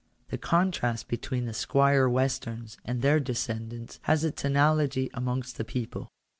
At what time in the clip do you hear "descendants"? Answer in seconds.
3.19-3.99